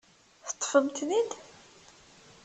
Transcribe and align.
Teṭṭfem-ten-id? 0.47 1.31